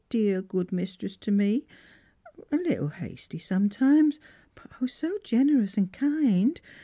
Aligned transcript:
dear 0.09 0.41
good 0.41 0.71
mistress 0.71 1.15
to 1.15 1.29
me. 1.29 1.63
A 2.51 2.55
little 2.55 2.87
hasty 2.87 3.37
sometimes, 3.37 4.19
but 4.55 4.71
O, 4.81 4.85
80 4.85 5.17
generous 5.23 5.77
and 5.77 5.93
kind. 5.93 6.59